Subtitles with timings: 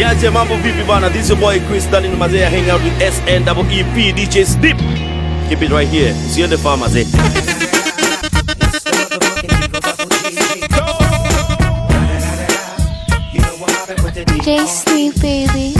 [0.00, 1.10] Niaje mambo vipi bana?
[1.10, 4.78] This is your boy Chris Darling Mazee hang out with SNEEP DJ Sneep.
[5.50, 6.14] Keep it right here.
[6.14, 7.04] See you the farm Mazee.
[14.24, 15.79] DJ Sleep, baby.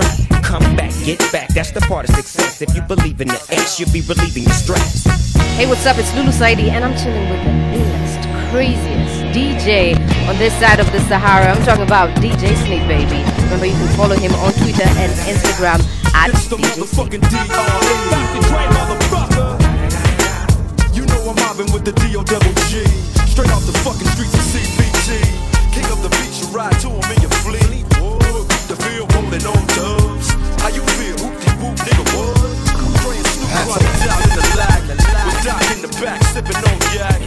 [0.43, 2.61] Come back, get back, that's the part of success.
[2.61, 5.05] If you believe in the X, you'll be relieving your stress.
[5.55, 5.97] Hey, what's up?
[5.97, 8.19] It's Lulu Saidi, and I'm chilling with the newest,
[8.51, 9.95] craziest DJ
[10.27, 11.55] on this side of the Sahara.
[11.55, 13.23] I'm talking about DJ Snake Baby.
[13.47, 15.79] Remember, you can follow him on Twitter and Instagram
[16.13, 17.21] at DJ Snake.
[20.93, 22.23] You know I'm mobbing with the D.O.
[23.31, 25.23] Straight off the fucking streets of CPT.
[25.71, 27.20] King of the beach, you ride to him
[36.41, 37.21] sipping on yak.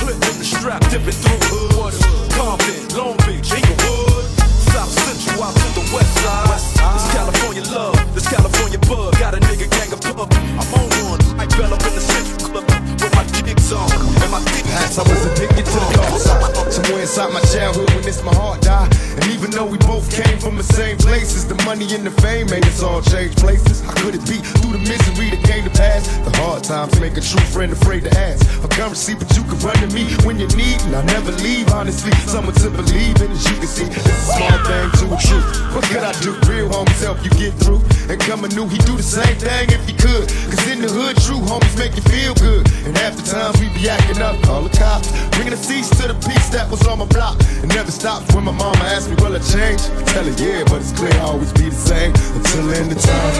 [0.00, 2.00] Clip in the strap, dipping through hoods.
[2.34, 4.24] Compton, Long Beach, Inglewood.
[4.72, 6.48] South Central out to the west side.
[6.94, 9.18] This California love, this California bug.
[9.18, 10.32] Got a nigga gang of pub.
[10.32, 11.20] I'm on one.
[11.40, 12.64] I fell up in the Central Club
[13.00, 14.23] with my dicks on.
[14.34, 16.72] I was addicted to the dark side.
[16.72, 18.90] Somewhere inside my childhood when this my heart died.
[19.14, 22.50] And even though we both came from the same places, the money and the fame
[22.50, 23.80] made us all change places.
[23.82, 26.10] How could it be through the misery that came to pass?
[26.26, 29.58] The hard times make a true friend afraid to ask for currency, but you can
[29.62, 31.70] run to me when you need, and I never leave.
[31.70, 35.18] Honestly, someone to believe in, as you can see, it's a small thing to a
[35.22, 35.46] truth.
[35.78, 36.34] What could I do?
[36.50, 37.82] Real homies help you get through.
[38.10, 40.26] And coming new, he do the same thing if he could.
[40.50, 42.66] Cause in the hood, true homies make you feel good.
[42.82, 45.12] And half the times we be acting up, call the cops.
[45.36, 47.36] Bringing the cease to the peace that was on my block.
[47.62, 49.80] It never stops when my mama asks me, will I change?
[49.80, 52.92] I tell her, yeah, but it's clear I'll always be the same until the end
[52.92, 53.34] of time.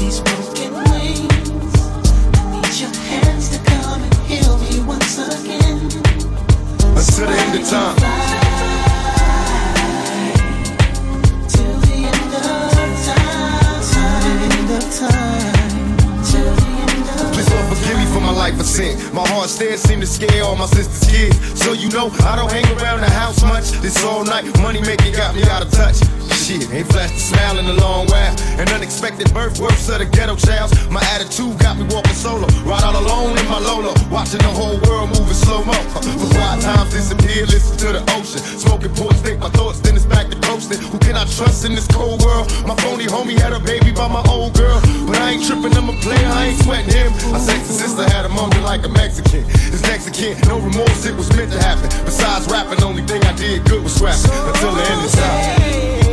[0.00, 1.74] These broken wings.
[2.40, 5.76] I need your hands to come and heal me once again.
[6.96, 7.96] Until the end of time.
[11.48, 11.78] Till
[19.12, 21.62] My heart still seem to scare all my sister's kids.
[21.62, 23.70] So you know, I don't hang around the house much.
[23.82, 26.17] This all night money making got me out of touch.
[26.48, 28.32] Shit, ain't flashed a smile in a long while.
[28.56, 30.72] An unexpected birth, works of the ghetto childs.
[30.88, 32.48] My attitude got me walking solo.
[32.64, 33.92] Ride all alone in my Lolo.
[34.08, 35.76] Watching the whole world moving slow mo.
[36.00, 38.40] For quiet times disappear, listen to the ocean.
[38.40, 40.80] Smoking ports, think my thoughts, then it's back to coasting.
[40.88, 42.48] Who can I trust in this cold world?
[42.64, 44.80] My phony homie had a baby by my old girl.
[45.04, 47.12] But I ain't tripping, I'm a player, I ain't sweating him.
[47.28, 49.44] My sexy sister had a moment like a Mexican.
[49.68, 51.92] This Mexican, no remorse, it was meant to happen.
[52.08, 54.32] Besides rapping, only thing I did good was rapping.
[54.48, 56.07] Until the end of time.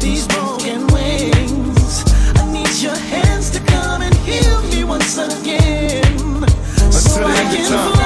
[0.00, 2.04] These broken wings.
[2.36, 6.46] I need your hands to come and heal me once again.
[6.92, 7.97] So Until the I end of can time.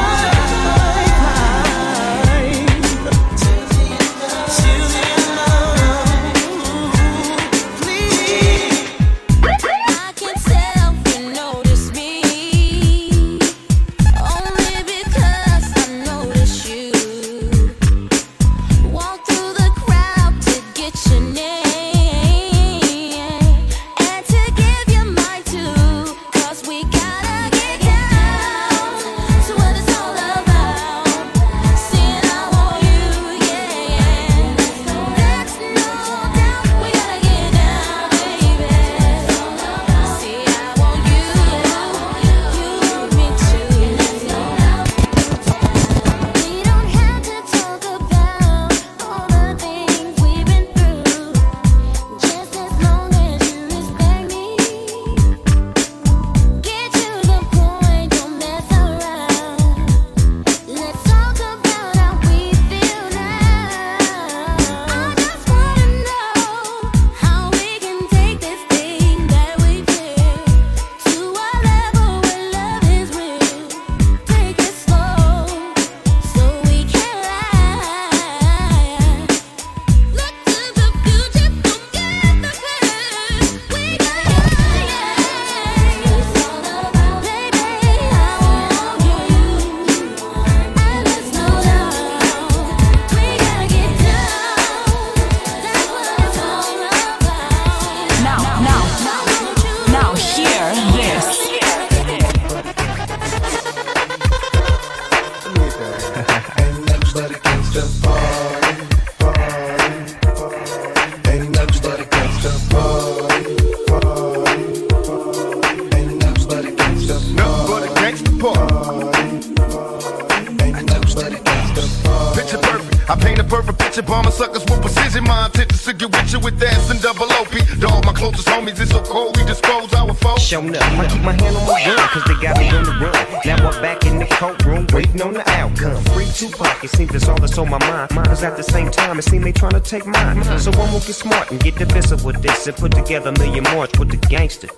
[142.66, 144.68] and put together a million more with the gangster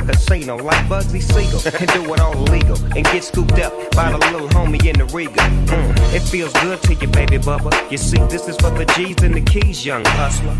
[0.00, 4.10] my casino like Bugsy Siegel and do it all legal and get scooped up by
[4.10, 5.34] the little homie in the Regal.
[5.34, 7.70] Mm, it feels good to you, baby bubba.
[7.90, 10.54] You see, this is for the G's and the keys, young hustler.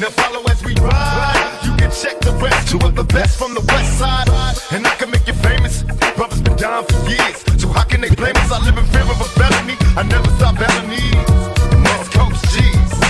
[0.00, 1.60] Now follow as we ride.
[1.64, 2.68] You can check the rest.
[2.68, 4.28] Two of the best from the west side.
[4.72, 5.82] And I can make you famous.
[6.16, 7.44] Brothers been down for years.
[7.60, 8.50] So how can they blame us?
[8.50, 9.76] I live in fear of a felony.
[9.96, 11.14] I never stop felonies.
[11.84, 13.05] Most Coast G's.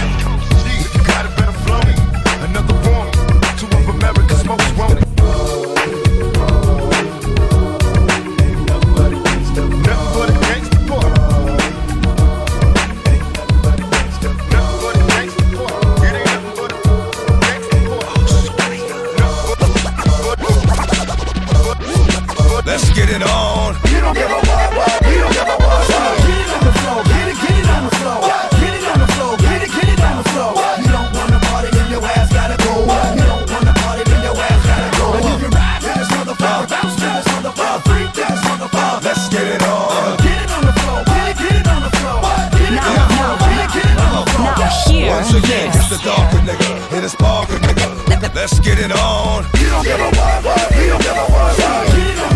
[45.88, 48.34] It's darker nigga, hit a sparker nigga.
[48.34, 49.44] Let's get it on.
[49.54, 52.35] You don't give a what, he don't give a what, he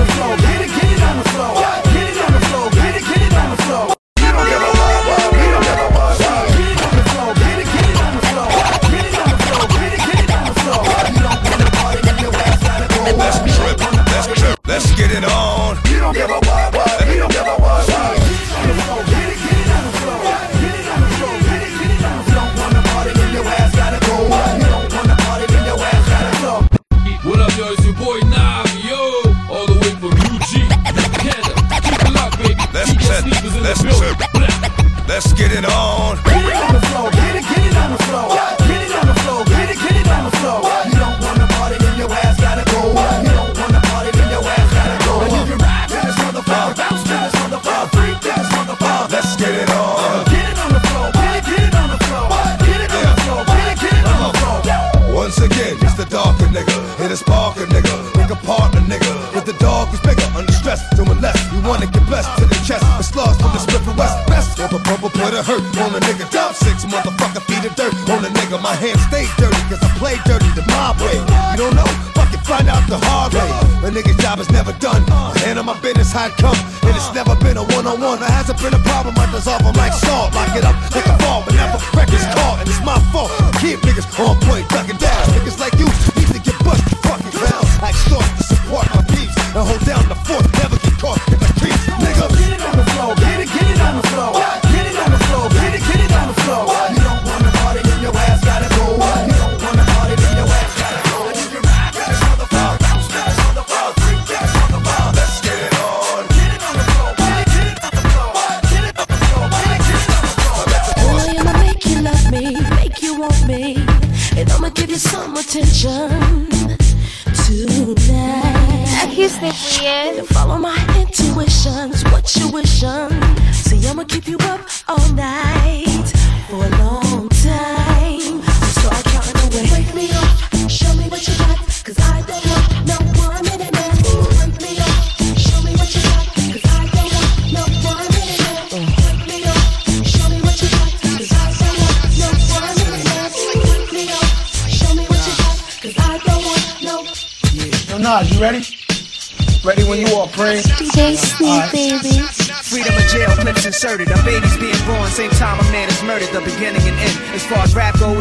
[57.10, 57.90] Get a spark, a nigga.
[58.14, 59.34] Pick apart a nigga.
[59.34, 61.34] With the dog who's bigger, under stress, doing less.
[61.50, 62.86] You wanna get blessed to the chest.
[62.86, 64.14] The slugs from the strip of West.
[64.31, 66.31] Best with a purple put a hurt on a nigga.
[66.31, 68.62] Drop six motherfucker feet of dirt on a nigga.
[68.62, 71.19] My hands stay dirty, cause I play dirty the mob way.
[71.50, 71.90] You don't know?
[72.14, 73.50] Fucking find out the hard way.
[73.82, 75.02] A nigga's job is never done.
[75.10, 76.55] A hand on my business, how it come.
[76.86, 78.22] And it's never been a one on one.
[78.22, 79.19] There hasn't been a problem.
[79.19, 80.31] I dissolve them like salt.
[80.31, 81.43] Lock it up, take a fall.
[81.43, 83.34] But never records caught, and it's my fault.
[83.58, 84.69] Keep niggas on point.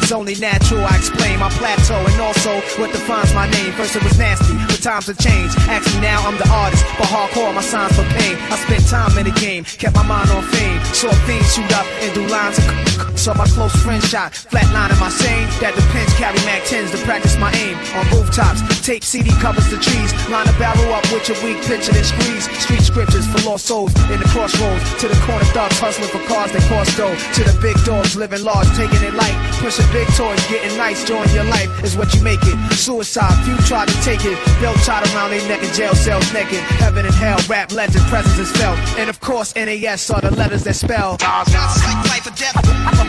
[0.10, 3.72] It's only natural I explain my plateau and also what defines my name.
[3.74, 5.56] First it was nasty, but times have changed.
[5.70, 8.36] Actually now I'm the artist, but hardcore my signs for pain.
[8.50, 10.84] I spent time in the game, kept my mind on fame.
[10.96, 15.00] Saw things shoot up and do lines of Saw my close friend shot, flatline in
[15.04, 15.44] my sane.
[15.60, 17.76] That depends, carry Mac 10s to practice my aim.
[18.00, 20.16] On rooftops, tape CD covers the trees.
[20.32, 22.48] Line a barrel up with your weak picture, then squeeze.
[22.64, 24.88] Street scriptures for lost souls in the crossroads.
[25.04, 27.12] To the corner thugs hustling for cars that cost dough.
[27.12, 29.36] To the big dogs living large, taking it light.
[29.60, 32.56] Pushing big toys, getting nice, join your life is what you make it.
[32.72, 34.40] Suicide, few try to take it.
[34.64, 36.64] Belt tied around their neck in jail cells naked.
[36.80, 38.80] Heaven and hell, rap legend, presence is felt.
[38.96, 41.20] And of course, NAS are the letters that spell.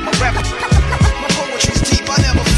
[0.07, 0.35] I'm.
[1.21, 2.50] My poetry's deep, I never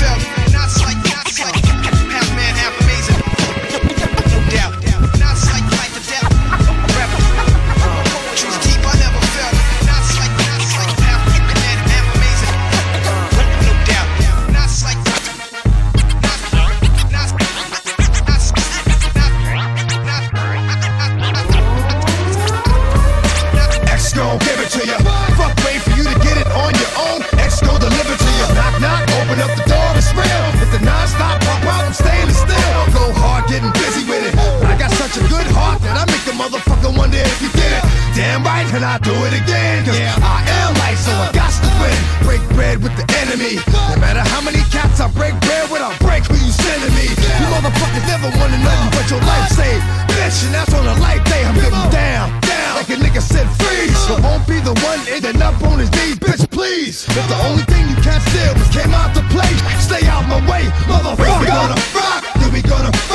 [38.72, 39.84] And I do it again.
[39.84, 40.16] Cause yeah.
[40.24, 41.92] I am light, so I got to win.
[42.24, 43.60] Break bread with the enemy.
[43.92, 47.12] No matter how many cats I break bread with, I'll break who you sending me.
[47.12, 49.84] You motherfuckers never wanted nothing but your life saved.
[50.16, 52.72] Bitch, and that's on a light day, I'm getting down, down.
[52.80, 53.92] Like a nigga said freeze.
[54.08, 57.04] So won't be the one ending up on his knees, bitch, please.
[57.12, 59.52] If the only thing you can't steal was came out to play,
[59.84, 61.44] stay out my way, motherfucker.
[61.44, 63.12] We gonna rock, then we gonna roll,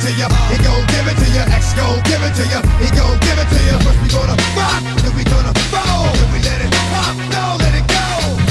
[0.00, 1.44] it to ya, he gon' give it to ya.
[1.52, 3.76] X gon' give it to ya, he gon' give it to ya.
[3.84, 7.74] First we gonna rock, then we gonna roll, then we let it pop, don't let
[7.76, 8.04] it go.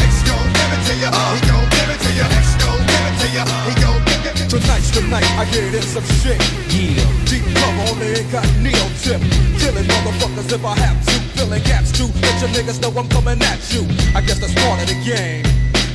[0.06, 2.26] X gon' give it to ya, he gon' give it to ya.
[2.38, 4.62] X gon' give it to ya, he gon' give it to ya.
[4.62, 6.40] Tonight's the night I get in some shit.
[6.70, 7.02] Yeah.
[7.26, 9.22] Deep cover on the incognito tip.
[9.58, 11.16] Killing motherfuckers if I have to.
[11.38, 12.10] Filling gaps too.
[12.22, 13.84] Let your niggas know I'm coming at you.
[14.14, 15.69] I guess that's part of the game.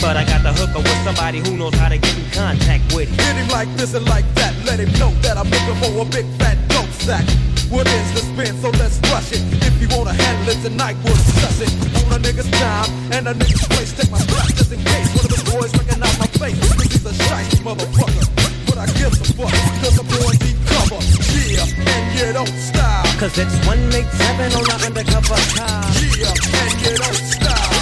[0.00, 3.10] But I got the hooker with somebody who knows how to get in contact with
[3.10, 3.18] him.
[3.18, 4.54] Hit him like this and like that.
[4.64, 7.26] Let him know that I'm looking for a big fat dope sack.
[7.68, 8.54] What is the spin?
[8.62, 9.42] So let's rush it.
[9.66, 11.70] If you wanna handle it tonight, we'll discuss it.
[12.06, 13.92] On a nigga's time and a nigga's place.
[13.92, 16.58] Take my strap just in case one of the boys recognize my face.
[16.62, 18.24] Cause he's a shiesty motherfucker.
[18.70, 19.52] But I give a fuck.
[19.82, 21.02] Cause I'm going deep cover.
[21.42, 23.04] Yeah, and you don't style.
[23.18, 25.82] Cause it's 187 on the undercover car.
[26.14, 27.37] Yeah, and you don't style.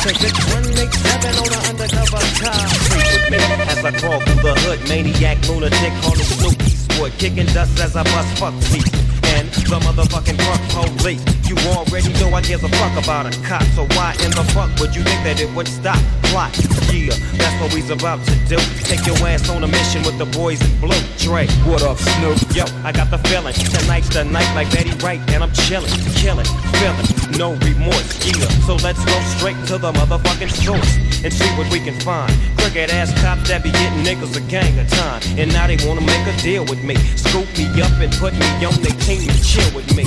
[0.06, 2.68] Cause it's 187 on the undercover car.
[2.86, 4.88] Sleep with me as I crawl through the hood.
[4.88, 7.12] Maniac, lunatic, calling Snoop Eastwood.
[7.18, 8.86] Kicking dust as I bust fuck feet.
[9.34, 11.35] And the motherfucking drunk police.
[11.46, 13.62] You already know I give a fuck about a cop.
[13.78, 15.98] So why in the fuck would you think that it would stop?
[16.24, 16.50] Plot.
[16.90, 18.58] Yeah, that's what we's about to do.
[18.82, 20.98] Take your ass on a mission with the boys in blue.
[21.18, 22.38] Dre, what up, Snoop?
[22.50, 23.54] Yo, I got the feeling.
[23.54, 26.46] Tonight's the night like Betty Wright, and I'm chilling, killing,
[26.82, 27.06] feeling,
[27.38, 28.10] no remorse.
[28.26, 32.32] Yeah, so let's go straight to the motherfucking source and see what we can find.
[32.58, 36.00] Crooked ass cops that be getting niggas a gang of time, and now they wanna
[36.00, 36.96] make a deal with me.
[37.14, 40.06] Scoop me up and put me on their team and chill with me.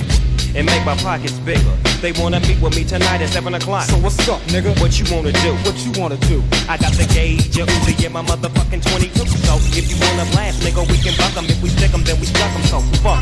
[0.56, 1.76] And make my pockets bigger.
[2.02, 3.84] They wanna meet with me tonight at 7 o'clock.
[3.84, 4.74] So what's up, nigga?
[4.82, 5.54] What you wanna do?
[5.64, 6.44] What you wanna do?
[6.68, 9.26] I got the gauge, a Uzi in my motherfucking 22.
[9.46, 11.46] So if you wanna blast, nigga, we can buck 'em.
[11.46, 12.64] If we stick 'em, then we stuck 'em.
[12.66, 13.22] So fuck.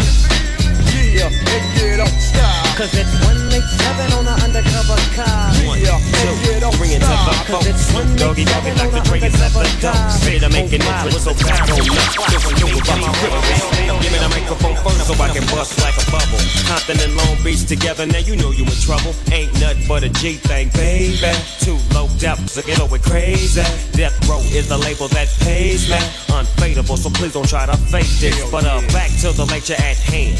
[1.14, 2.68] Yeah, and you don't style.
[2.78, 5.50] Cause it's 187 on the undercover car.
[5.66, 8.92] One, Yeah, two, and you don't bring it to the Cause it's Doggy doggy like
[8.92, 10.12] the Dre is at the dump.
[10.12, 11.90] Say to make an entrance so bad on me.
[11.90, 13.98] Cause I know about my rhythm.
[13.98, 16.38] Give me the microphone first so I can bust like a bubble.
[16.70, 19.16] Compton and Long Beach together, now you know you in trouble.
[19.34, 21.18] Ain't nothing but a G thing, baby.
[21.66, 23.66] Too low depth, so get over crazy.
[23.98, 25.98] Death Row is the label that pays me.
[26.30, 28.38] Unfadable, so please don't try to fake this.
[28.52, 30.38] But uh, back to the lecture at hand.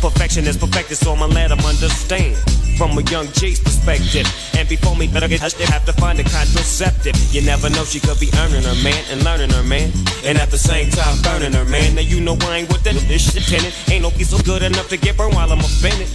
[0.00, 2.36] Perfection is perfected, so I'ma let them understand.
[2.78, 4.26] From a young G's perspective.
[4.56, 7.16] And before me, better get touched, have to find a contraceptive.
[7.34, 9.90] You never know, she could be earning her man and learning her man.
[10.24, 11.96] And at the same time, burning her man.
[11.96, 13.74] Now you know I ain't with that this shit tenant.
[13.90, 16.08] Ain't no piece so good enough to get burned while I'm offended.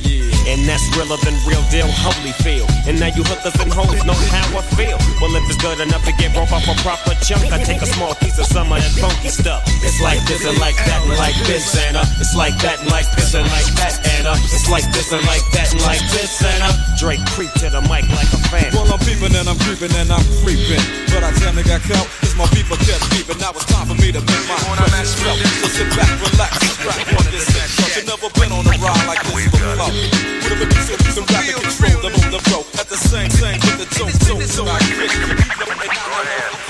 [0.43, 2.67] And that's realer than real deal Holyfield.
[2.83, 4.99] And now you hookers and hoes know how I feel.
[5.23, 7.87] Well, if it's good enough to get rope off a proper chunk, I take a
[7.87, 9.63] small piece of some of that funky stuff.
[9.79, 12.91] It's like this and like that and like this and uh, it's like that and
[12.91, 16.03] like this and like that and uh, it's like this and like that and like
[16.11, 18.69] this and uh, Dre creep to the mic like a fan.
[18.75, 20.83] Well, I'm peeping and I'm creeping and I'm creeping.
[21.07, 23.39] But I damn near got caught cause my people kept peeping.
[23.39, 25.39] Now it's time for me to make my presence felt.
[25.39, 27.67] So sit back, relax, and strap on this set.
[27.79, 30.32] Cause you never been on a ride like this before.
[30.43, 32.65] With a producer who's in rapid control, them on the road.
[32.79, 36.62] At the same time with the dope, dope, so I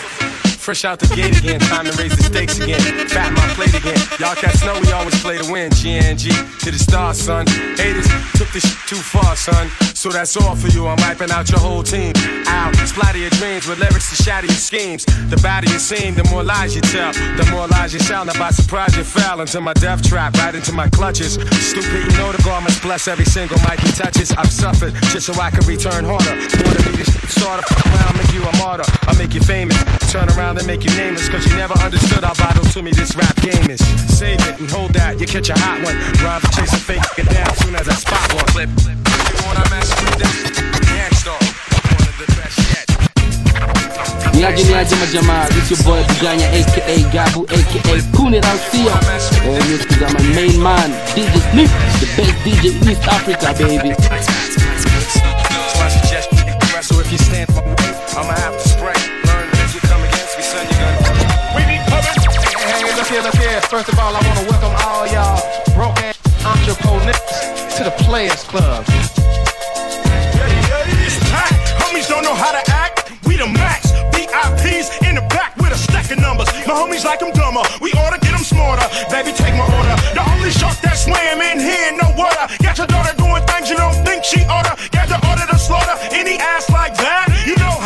[0.63, 2.79] Fresh out the gate again, time to raise the stakes again.
[3.10, 4.00] Fat my plate again.
[4.17, 5.70] Y'all cats know we always play to win.
[5.72, 6.32] GNG
[6.63, 7.46] to the stars, son.
[7.75, 8.08] Haters
[8.39, 9.67] took this too far, son.
[9.93, 10.88] So that's all for you.
[10.88, 12.13] I'm wiping out your whole team.
[12.48, 15.03] Out, splatter your dreams with lyrics to shatter your schemes.
[15.03, 17.12] The badder you seem, the more lies you tell.
[17.12, 18.27] The more lies you shout.
[18.27, 21.34] Now by surprise you fell into my death trap, right into my clutches.
[21.60, 24.32] Stupid, you know the garments bless every single mic he touches.
[24.32, 26.32] I've suffered just so I can return harder.
[26.32, 28.88] Wanna be the of around, make you a martyr.
[29.03, 29.77] I make you famous.
[30.12, 31.29] Turn around and make you nameless.
[31.29, 33.81] Cause you never understood how vital to me this rap game is.
[34.12, 35.95] Save it and hold that, you catch a hot one.
[36.22, 38.45] Rhyme for chasing fake, get down soon as I spot one.
[38.53, 38.98] Flip, flip.
[38.98, 40.36] You wanna mess with this?
[40.89, 42.88] Gang Starr, one of the best yet.
[44.33, 48.93] Niaje niaje majamaa, this your boy Buganya aka Gabu aka Kune Ransio
[49.45, 53.93] And you to my main man, DJ Sneep, the best DJ in East Africa baby
[53.93, 54.10] So
[55.79, 56.81] I suggest you take the.
[56.83, 57.75] So if you stand for me,
[58.17, 58.52] I'ma have
[63.63, 63.79] here.
[63.79, 65.41] First of all, I want to welcome all y'all
[65.75, 68.86] broke ass entrepreneurs to the Players Club.
[71.05, 71.53] It's packed.
[71.82, 73.12] Homies don't know how to act.
[73.25, 73.92] We the max.
[74.11, 76.48] VIPs in the back with a stack of numbers.
[76.68, 77.64] My homies like them dumber.
[77.81, 78.88] We oughta get them smarter.
[79.09, 79.96] Baby, take my order.
[80.14, 82.48] The only shark that swam in here, no water.
[82.61, 84.77] Got your daughter doing things you don't think she oughta.
[84.92, 87.29] Got the order to slaughter any ass like that.
[87.46, 87.82] You know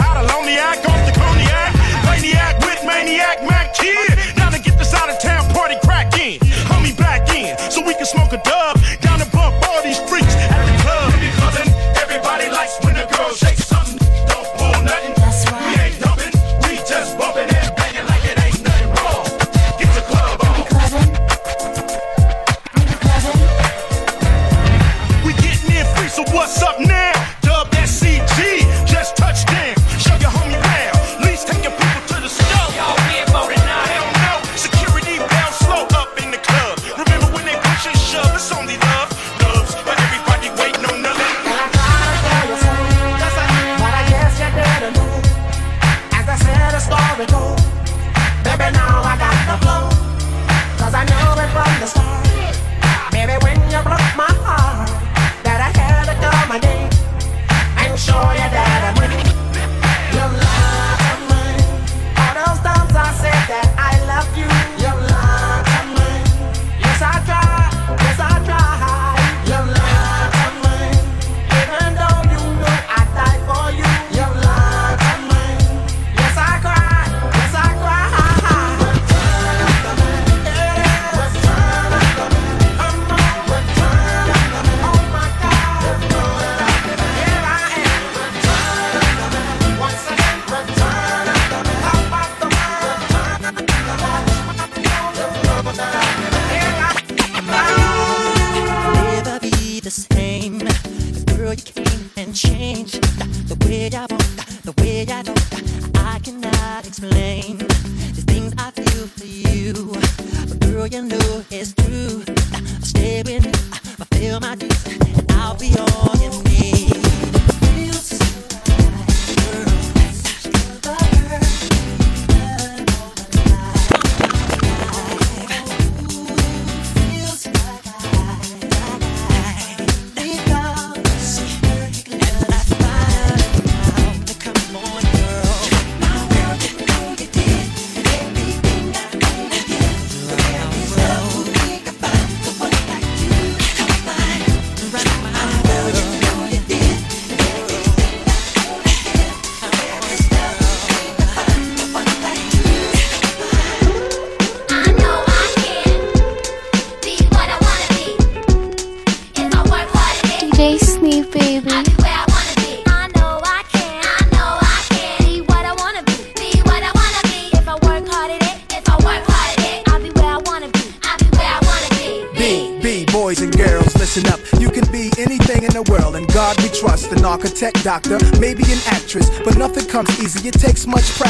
[177.88, 180.50] doctor, maybe an actress, but nothing comes easy.
[180.50, 181.27] It takes much practice.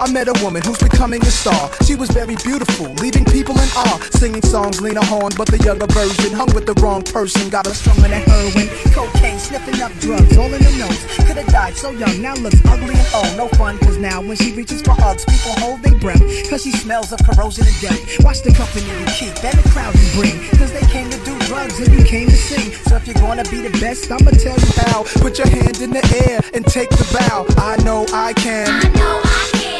[0.00, 1.68] I met a woman who's becoming a star.
[1.84, 4.00] She was very beautiful, leaving people in awe.
[4.12, 7.50] Singing songs, Lena Horne, but the younger version hung with the wrong person.
[7.50, 11.04] Got her strung on that heroin, cocaine, sniffing up drugs, all in the nose.
[11.28, 13.36] Could've died so young, now looks ugly and old.
[13.36, 16.24] No fun, cause now when she reaches for hugs, people hold their breath.
[16.48, 18.24] Cause she smells of corrosion and death.
[18.24, 20.36] Watch the company you keep and the crowd you bring.
[20.56, 22.72] Cause they came to do drugs and you came to sing.
[22.88, 25.04] So if you're gonna be the best, I'ma tell you how.
[25.20, 27.44] Put your hand in the air and take the bow.
[27.60, 29.59] I know I can.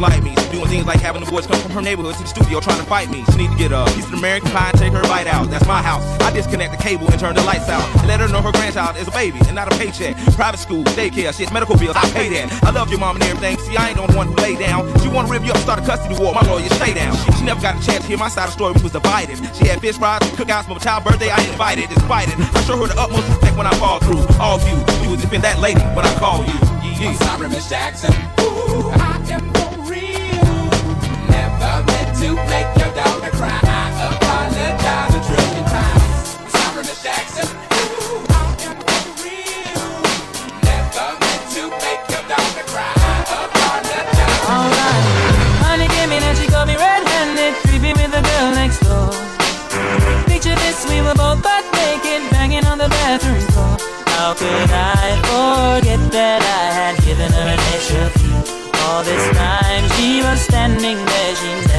[0.00, 0.34] don't like me.
[0.36, 2.78] She doing things like having the boys come from her neighborhood to the studio trying
[2.78, 3.24] to fight me.
[3.32, 5.50] She need to get a piece of American pie and take her bite out.
[5.50, 6.04] That's my house.
[6.22, 7.82] I disconnect the cable and turn the lights out.
[7.98, 10.16] And let her know her grandchild is a baby and not a paycheck.
[10.38, 12.46] Private school, daycare, shit, medical bills, I pay that.
[12.62, 13.58] I love your mom and everything.
[13.58, 14.86] See, I ain't the one who lay down.
[15.00, 16.32] She wanna rip you up, start a custody war.
[16.34, 17.16] My lawyer, stay down.
[17.36, 18.72] She never got a chance to hear my side of the story.
[18.74, 19.38] We was divided.
[19.56, 21.30] She had fish fries, cookouts for my child birthday.
[21.30, 22.38] I invited, despite it.
[22.38, 24.22] I show her the utmost respect when I fall through.
[24.38, 26.54] All of you, you would defend that lady when I call you.
[26.98, 28.12] Yeah, I'm sorry, Miss Jackson.
[28.40, 29.07] Ooh, I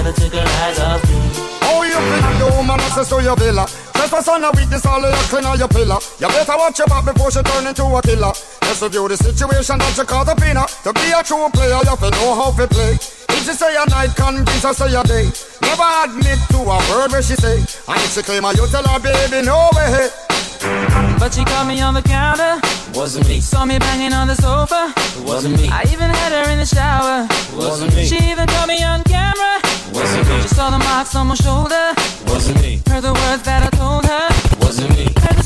[0.10, 1.16] never took her eyes off me.
[1.62, 3.68] Oh, you finna do, man, access to your villa.
[3.94, 6.00] Trespass on a weakness, all of your clean on your pillar.
[6.20, 8.34] You better watch your back before she turn into a killer.
[8.64, 10.66] Just review the situation that you call the pinner.
[10.84, 12.94] To be a true player, you have to know how to play.
[12.96, 15.30] If she say a night, convince her say a day.
[15.62, 17.60] Never admit to a word where she say.
[17.60, 20.10] And if she claim her, you tell her, baby, no way.
[21.20, 22.60] But she caught me on the counter.
[22.98, 23.40] Wasn't me.
[23.40, 24.94] Saw me banging on the sofa.
[25.22, 25.70] Wasn't me.
[25.70, 27.28] I even had her in the shower.
[27.54, 28.06] Wasn't me.
[28.06, 29.69] She even caught me on camera.
[29.94, 30.42] Wasn't me.
[30.42, 31.94] She saw the marks on my shoulder.
[32.28, 32.82] Wasn't me.
[32.88, 34.28] Heard the words that I told her.
[34.62, 35.06] Wasn't me.
[35.24, 35.39] Heard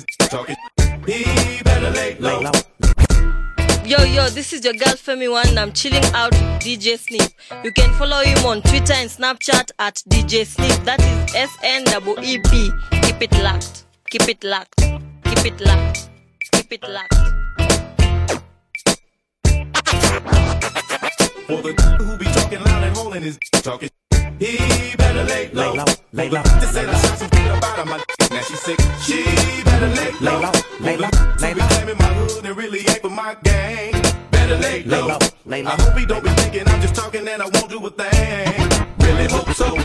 [0.00, 0.56] loud is talking.
[1.06, 2.42] He better lay low.
[3.84, 7.64] Yo, yo, this is your girl Femi One, and I'm chilling out with DJ Sneep.
[7.64, 10.84] You can follow him on Twitter and Snapchat at DJ Sneep.
[10.84, 12.70] That is S N E E P.
[13.02, 13.86] Keep it locked.
[14.10, 14.76] Keep it locked.
[14.76, 16.10] Keep it locked.
[16.52, 17.14] Keep it locked.
[21.46, 23.90] For the who be talking loud and rolling is talking.
[24.40, 25.74] He better lay low.
[26.14, 26.42] Lay low.
[26.42, 28.80] This ain't a shot some shit about my now she sick.
[29.02, 29.22] She
[29.64, 30.50] better lay low.
[30.80, 31.10] Lay low.
[31.40, 31.66] Lay low.
[31.66, 33.92] claiming my hood and really ain't for my gang.
[34.30, 35.18] Better lay low.
[35.44, 35.72] Lay low.
[35.72, 38.86] I hope he don't be thinking I'm just talking and I won't do a thing.
[39.00, 39.76] Really hope so.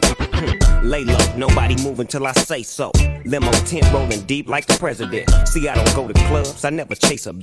[0.88, 2.94] Lay low, nobody move until I say so.
[3.26, 5.30] Limo tent rolling deep like the president.
[5.50, 7.34] See, I don't go to clubs, I never chase a.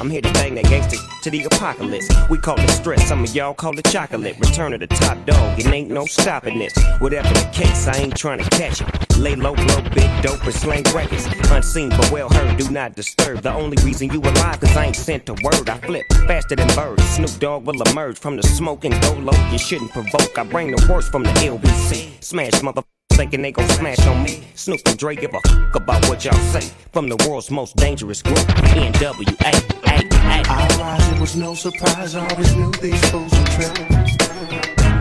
[0.00, 2.08] I'm here to bang that gangster to the apocalypse.
[2.30, 4.38] We call it stress, some of y'all call it chocolate.
[4.38, 6.72] Return of the top dog, it ain't no stopping this.
[7.00, 9.18] Whatever the case, I ain't trying to catch it.
[9.18, 11.26] Lay low, blow big dope and slang records.
[11.50, 13.42] Unseen but well heard, do not disturb.
[13.42, 15.68] The only reason you alive, cause I ain't sent a word.
[15.68, 17.04] I flip faster than birds.
[17.10, 19.50] Snoop Dogg will emerge from the smoke and go low.
[19.52, 20.38] You shouldn't provoke.
[20.38, 22.24] I bring the worst from the LBC.
[22.24, 22.82] Smash mother
[23.20, 24.42] thinking they gon' smash on me.
[24.54, 26.66] Snoop and Dre give a fuck about what y'all say.
[26.90, 29.52] From the world's most dangerous group, NWA.
[29.84, 32.14] I rise, it was no surprise.
[32.14, 33.76] I always knew these fools would trip.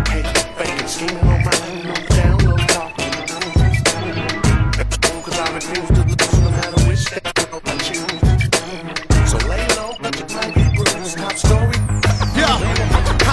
[0.09, 0.23] Hey,
[0.57, 3.11] faking, scheming on my own, no down, no talking.
[5.23, 7.38] Cause I refuse to lose no matter which step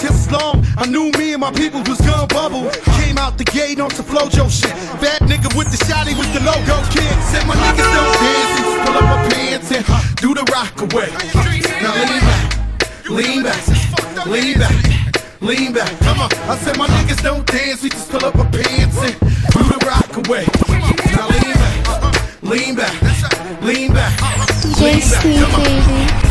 [0.00, 2.70] Just long, I knew me and my people was gonna bubble.
[3.00, 4.74] Came out the gate on some flojo shit.
[5.00, 7.14] Bad nigga with the shotty with the logo kid.
[7.30, 8.54] Said my niggas don't dance,
[8.84, 9.84] pull up my pants and
[10.16, 11.10] do the rock away.
[11.82, 15.00] Now lean back, lean back, lean back.
[15.42, 16.30] Lean back, come on.
[16.50, 19.80] I said my niggas don't dance, we just pull up our pants and do the
[19.86, 20.44] rock away.
[21.16, 24.18] Now lean back, lean back, lean back.
[24.60, 26.29] DJ Sneak, baby.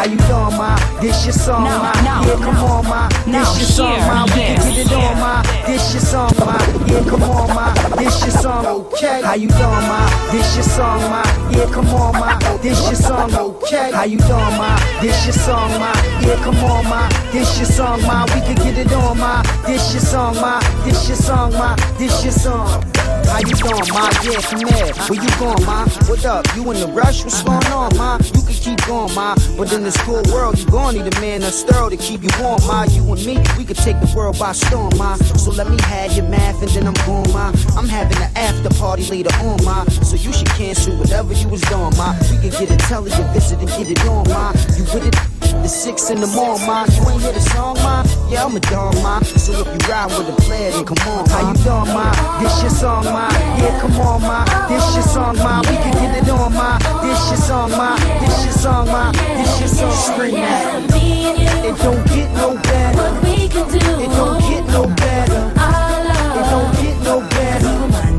[0.00, 0.76] How you doing, ma?
[1.02, 1.92] This your song, Now, ma.
[2.00, 3.08] now, yeah, come on, ma.
[3.26, 4.24] This your song, here, ma.
[4.24, 5.42] We can get it on, ma.
[5.66, 6.56] This your song, ma.
[6.88, 7.74] Yeah, come on, ma.
[8.00, 9.20] This your song, okay.
[9.20, 10.08] How you doing, ma?
[10.32, 11.22] This your song, ma.
[11.52, 12.38] Yeah, come on, ma.
[12.62, 13.92] This your song, okay.
[13.92, 14.78] How you doing, ma?
[15.02, 15.92] This your song, ma.
[16.24, 17.06] Yeah, come on, ma.
[17.30, 18.24] This your song, ma.
[18.32, 19.42] We can get it on, ma.
[19.66, 20.60] This your song, ma.
[20.82, 21.76] This your song, ma.
[21.98, 22.99] This your song.
[23.30, 24.10] How you doing, ma?
[24.26, 24.92] Yeah, come here.
[25.06, 25.86] Where you going, ma?
[26.10, 26.44] What up?
[26.56, 27.22] You in the rush?
[27.22, 28.18] What's going on, ma?
[28.34, 29.36] You can keep going, ma.
[29.56, 32.30] But in this cool world, you gon' need a man that's thorough to keep you
[32.40, 32.82] warm, ma.
[32.90, 35.14] You and me, we could take the world by storm, ma.
[35.38, 37.52] So let me have your math and then I'm going, ma.
[37.78, 39.84] I'm having an after party later on, ma.
[40.02, 42.18] So you should cancel whatever you was doing, ma.
[42.30, 44.50] We can get your visit and get it on, ma.
[44.76, 45.16] You with it?
[45.62, 46.86] The six in the morning, ma.
[46.88, 48.02] You ain't hear the song, ma?
[48.30, 49.20] Yeah, I'm a dog, ma.
[49.20, 51.36] So if you ride with a player, then come on, ma.
[51.36, 52.40] How you doing, ma?
[52.40, 53.19] This your song, ma.
[53.58, 54.44] Yeah, come on, ma.
[54.68, 55.60] This your song, ma.
[55.60, 56.78] We can get it on, ma.
[57.02, 57.96] This your song, ma.
[58.20, 59.12] This your song, ma.
[59.12, 62.96] This your song, scream at It don't get no better.
[62.98, 63.78] What we can do.
[63.78, 65.52] It don't get no better.
[66.38, 68.09] It don't get no better.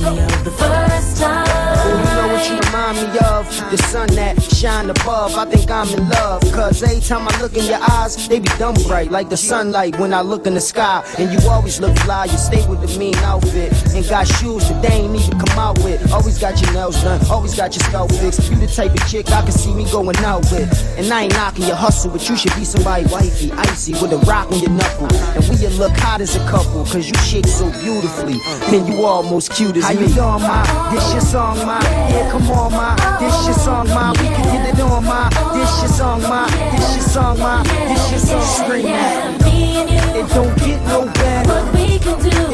[2.47, 3.45] You remind me of?
[3.71, 5.35] The sun that shine above.
[5.35, 6.41] I think I'm in love.
[6.51, 9.97] Cause every time I look in your eyes, they be dumb bright like the sunlight
[9.99, 11.03] when I look in the sky.
[11.17, 12.25] And you always look fly.
[12.25, 13.71] You stay with the mean outfit.
[13.95, 16.11] And got shoes that they ain't even come out with.
[16.11, 17.19] Always got your nails done.
[17.29, 18.49] Always got your scalp fixed.
[18.49, 20.69] You the type of chick I can see me going out with.
[20.97, 24.17] And I ain't knocking your hustle, but you should be somebody wifey, icy, with a
[24.25, 25.11] rock on your knuckle.
[25.35, 28.39] And we look hot as a couple, cause you shake so beautifully.
[28.75, 30.01] And you almost cute as How me.
[30.01, 30.91] you doing, ma?
[30.91, 31.79] This your song, ma.
[31.81, 32.95] Yeah, come on, ma.
[33.19, 34.11] This your song, ma.
[34.13, 35.29] We can get it on, ma.
[35.53, 36.47] This your song, ma.
[36.71, 37.63] This your song, ma.
[37.63, 41.49] This your song, scream It don't get no better.
[41.49, 42.50] What we can do.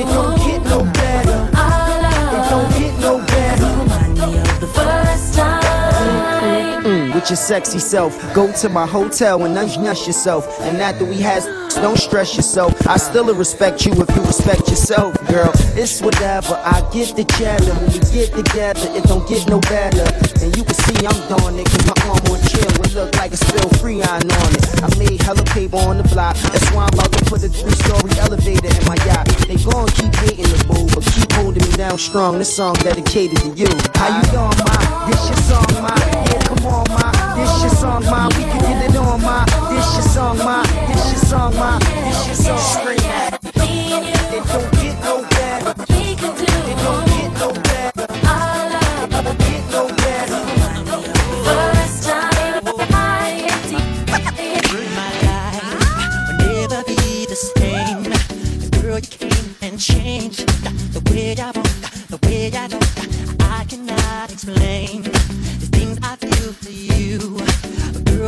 [7.30, 10.46] Your sexy self, go to my hotel and undress yourself.
[10.62, 12.88] And after we has, don't stress yourself.
[12.88, 15.52] I still respect you if you respect yourself, girl.
[15.76, 16.56] It's whatever.
[16.64, 17.74] I get the cheddar.
[17.74, 20.06] When we get together, it don't get no better.
[20.44, 22.67] And you can see I'm doing it, cause my arm on chill.
[22.78, 24.84] It look like a spill free on it.
[24.84, 26.36] I made hella paper on the block.
[26.38, 29.28] That's why I'm about to put a three story elevator in my yacht.
[29.48, 32.38] They gon' keep hating the boo, but keep holding me down strong.
[32.38, 33.70] This song dedicated to you.
[33.96, 35.08] How you doing, ma?
[35.10, 35.94] This your song, ma.
[35.98, 37.36] Yeah, come on, ma.
[37.36, 38.28] This your song, ma.
[38.38, 39.46] We can get it on, ma.
[39.74, 40.64] This your song, ma.
[40.88, 41.80] This your song, ma.
[41.80, 42.60] This your song.
[42.60, 43.00] Scream
[44.38, 44.77] It don't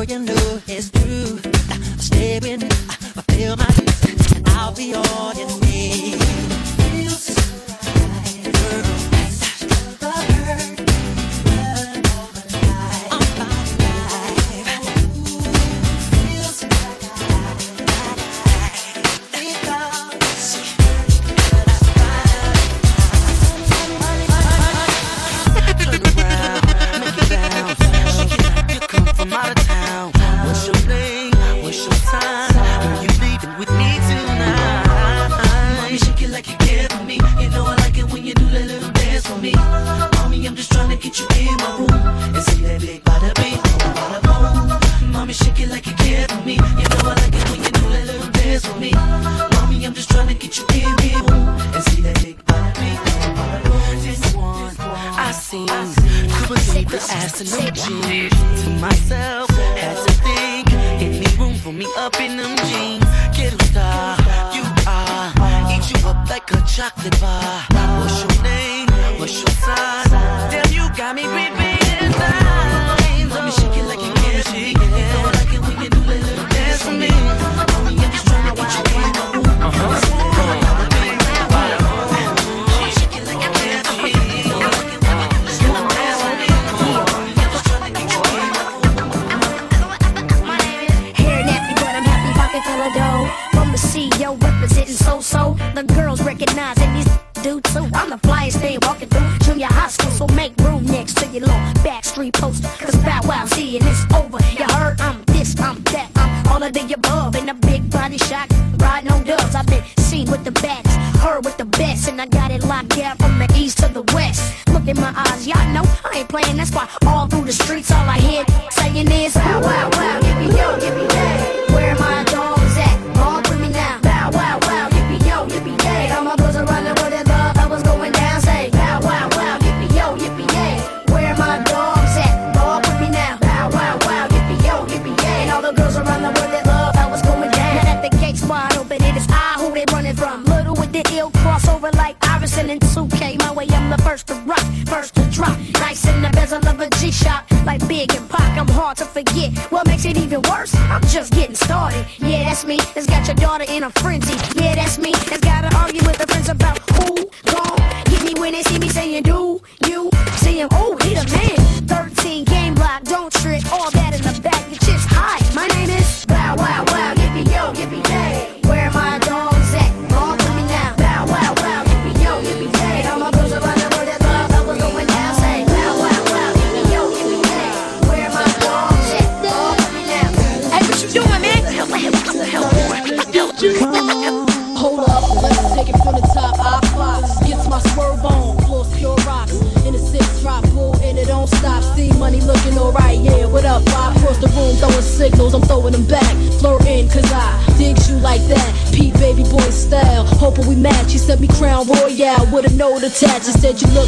[0.09, 1.37] you know it's true.
[1.99, 2.63] Stay with
[4.47, 6.18] I'll be all you need.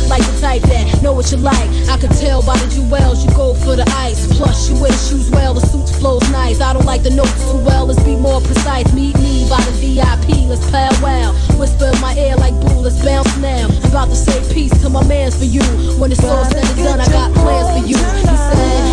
[0.09, 1.69] Like the type that know what you like.
[1.89, 4.27] I could tell by the jewels, you go for the ice.
[4.37, 6.61] Plus, you wear the shoes well, the suit flows nice.
[6.61, 8.91] I don't like the notes too well, let's be more precise.
[8.93, 11.33] Meet me by the VIP, let's powwow.
[11.57, 13.67] Whisper in my ear like boo, let's bounce now.
[13.67, 15.63] I'm about to say peace to my mans for you.
[15.99, 17.97] When it's all said and done, I got plans for you.
[17.97, 18.91] He said.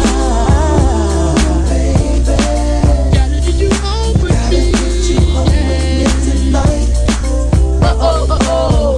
[8.00, 8.97] Uh-oh, uh-oh.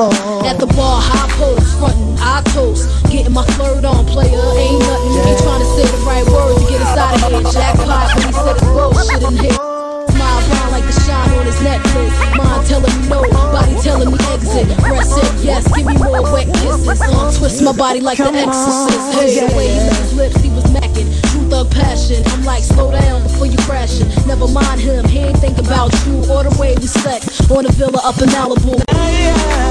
[0.00, 0.46] come.
[0.48, 2.88] At the bar, high post, frontin', I toast.
[3.12, 4.40] Getting my flirt on, player.
[4.56, 5.12] Ain't nothing.
[5.28, 7.44] Ain't trying to say the right words to get us out of here.
[7.52, 9.60] Jackpot, when he said it's bullshit in here.
[10.08, 12.16] Smile brown like the shine on his necklace.
[12.32, 13.20] Mind telling me no,
[13.52, 14.66] body telling me exit.
[14.80, 17.00] Breast it, yes, give me more wet kisses.
[17.00, 19.04] Uh, twist my body like the exorcist.
[19.20, 21.08] Hey, the way he licked his lips, he was macking.
[21.28, 22.22] True thug passion.
[22.32, 24.08] I'm like, slow down before you crashing.
[24.26, 27.72] Never mind him, he ain't think about you or the way we sex on a
[27.72, 28.80] villa up in Malibu.
[28.88, 29.69] Baby,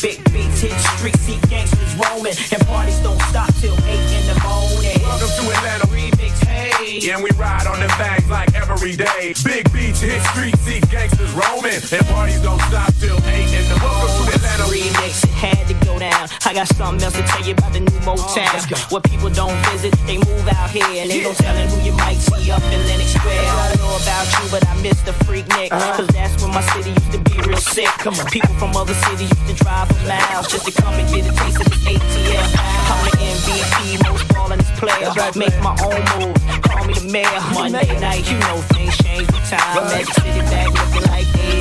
[0.00, 4.38] Big beats hit streets, see gangsters roaming, and parties don't stop till eight in the
[4.44, 5.02] morning.
[5.02, 6.44] Welcome to Atlanta Remix.
[6.46, 7.80] Hey, we ride on
[8.28, 9.34] like every day.
[9.44, 13.78] Big beats hit streets, see gangsters roaming, and parties don't stop till eight in the
[13.80, 14.06] morning.
[14.06, 16.26] Welcome to Atlanta Remix had to go down.
[16.44, 18.58] I got something else to tell you about the new Motown.
[18.90, 22.18] Where people don't visit, they move out here, and they no telling who you might
[22.18, 23.46] see up in Lenox Square.
[23.46, 25.96] I don't know about you, but I miss the Freaknik, uh-huh.
[25.96, 27.86] cause that's when my city used to be real sick.
[28.02, 31.06] Come on, people from other cities used to drive for miles just to come and
[31.14, 32.46] get a taste of this ATL.
[32.90, 35.14] I'm the MVP, most ballin' this player.
[35.38, 36.34] Make my own move,
[36.66, 37.40] call me the mayor.
[37.54, 39.86] Monday night, you know things change with time.
[39.86, 41.57] Magic City back looking like 89.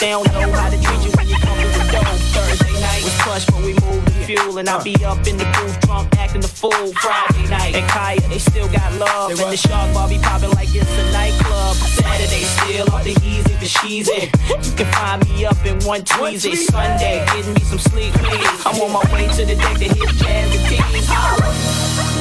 [0.00, 2.04] They don't know how to treat you when you come to the door.
[2.30, 5.44] Thursday night was plush, but we moved to fuel, and I be up in the
[5.58, 6.92] booth drunk, acting the fool.
[7.02, 10.68] Friday night and Kaya, they still got love, and the shark bar be popping like
[10.72, 11.74] it's a nightclub.
[11.76, 14.30] Saturday still off the easy, the she's in.
[14.62, 16.54] You can find me up in one tweezy.
[16.54, 18.66] Sunday, getting me some sleep, please.
[18.66, 21.06] I'm on my way to the deck to hit jazz and teens.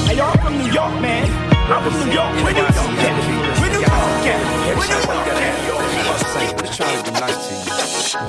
[0.09, 1.30] Hey, y'all from New York, man.
[1.69, 2.34] I'm from New York.
[2.41, 3.57] Where New York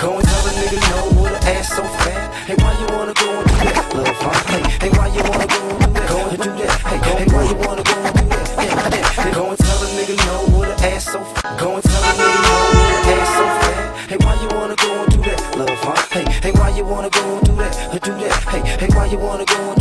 [0.01, 2.33] Go and tell a nigga no with an ass so fat.
[2.47, 3.95] Hey, why you wanna go and do that?
[3.95, 4.31] Love, huh?
[4.47, 6.09] Hey, hey, why you wanna go and do that?
[6.09, 6.81] Go and do that.
[6.87, 9.35] Hey, hey, why you wanna go and do that?
[9.35, 11.59] Go and tell a nigga no with an ass so fat.
[11.59, 14.09] Go and tell a nigga no with an ass so fat.
[14.11, 15.41] Hey, why you wanna go and do that?
[15.59, 15.97] Love, huh?
[16.15, 17.75] Hey, hey, why you wanna go and do that?
[17.91, 18.35] Uh, do that.
[18.55, 19.78] Hey, hey, why you wanna go and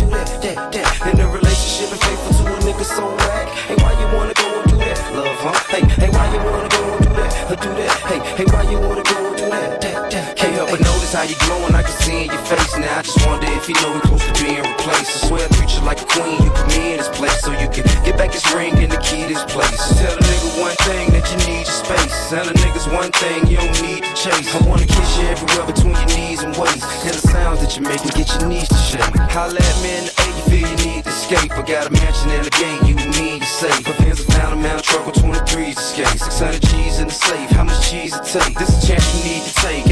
[11.30, 11.75] you glowing.
[11.75, 12.99] I can see in your face now.
[12.99, 15.23] I just wonder if you know we close to being replaced.
[15.23, 16.39] I swear I treat you like a queen.
[16.43, 18.97] You put me in this place so you can get back this ring and the
[19.03, 19.78] key to this place.
[19.99, 22.15] Tell a nigga one thing that you need your space.
[22.30, 24.47] Tell a niggas one thing you don't need to chase.
[24.55, 26.84] I wanna kiss you everywhere between your knees and waist.
[27.03, 29.15] Hear the sounds that you make and get your knees to shake.
[29.36, 31.51] Holla at me in the A, you feel you need to escape.
[31.51, 33.84] I got a mansion in the gate, you need to save.
[33.86, 36.19] My fans are found a mountain truck with 23s to skate.
[36.19, 38.55] 600 G's in the safe, how much cheese it take?
[38.57, 39.87] This a chance you need to take,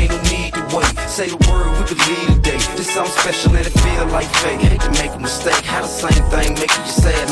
[1.16, 2.60] Say the word, we could lead a day.
[2.76, 4.60] This something special and it feel like fate.
[4.60, 7.32] Hate to make a mistake, how the same thing make you sad,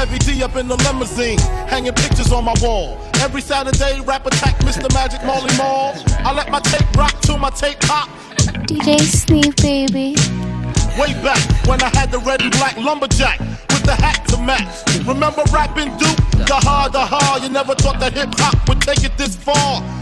[0.00, 1.38] heavy D up in the limousine.
[1.68, 2.96] Hanging pictures on my wall.
[3.20, 4.88] Every Saturday, rap attack Mr.
[4.94, 5.92] Magic Marley Marl.
[6.24, 8.08] I let my tape rock till my tape pop.
[8.64, 10.16] DJ Sneep, baby.
[10.98, 14.72] Way back when I had the red and black lumberjack with the hat to match.
[15.06, 16.16] Remember rapping Duke?
[16.48, 17.42] The hard, the hard.
[17.42, 19.82] You never thought that hip hop would take it this far.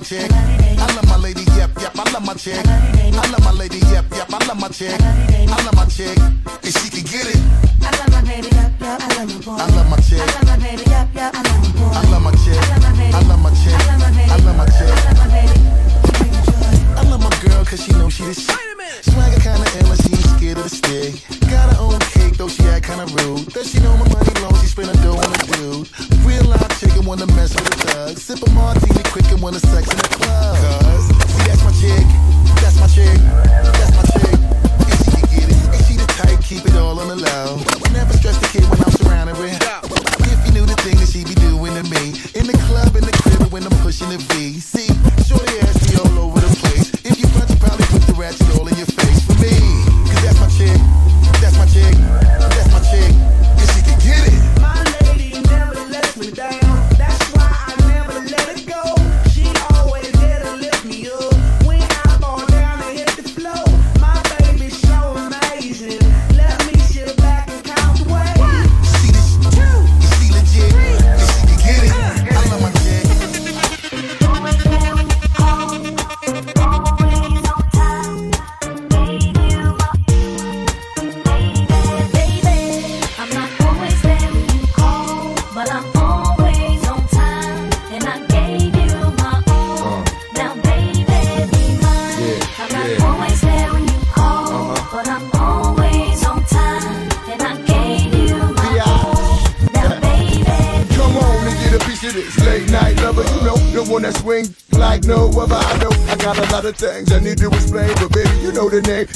[0.00, 0.32] My chick.
[0.32, 1.92] I love my lady, yep, yep.
[1.94, 2.64] I love my chick.
[2.66, 4.32] I love my lady, yep, yep.
[4.32, 4.98] I love my chick.
[5.00, 6.18] I love my chick.
[6.18, 7.40] And she can get it.
[7.82, 9.00] I love my baby, yep, yep.
[9.00, 9.56] I love my boy.
[9.60, 10.20] I love my chick.
[10.20, 11.34] I love my baby, yep, yep.
[11.34, 11.92] I love my boy.
[11.92, 12.56] I love my chick.
[12.56, 13.74] I love my chick.
[13.76, 14.88] I love my chick.
[14.88, 15.89] I love my
[17.40, 18.60] girl cause she knows she the shit.
[19.04, 21.12] Swagger kinda ill and she ain't scared of the stick.
[21.48, 23.48] Got her own cake though she act kinda rude.
[23.52, 24.54] Does she know my money long?
[24.60, 25.88] She spend a dough on a dude.
[26.24, 28.18] Real life chicken wanna mess with a thug.
[28.18, 30.56] Sip a martini quick and wanna sex in the club.
[30.60, 32.06] Cause see that's my chick.
[32.60, 33.18] That's my chick.
[33.80, 34.38] That's my chick.
[34.84, 35.60] And she can get it.
[35.72, 37.56] And she the type keep it all on the low.
[37.92, 39.56] Never stress the kid when I'm surrounded with.
[40.28, 42.12] If you knew the thing that she be doing to me.
[42.36, 44.60] In the club, in the crib, when I'm pushing the V.
[44.60, 44.92] See,
[45.24, 46.89] shorty ass be all over the place.
[48.38, 48.59] Probably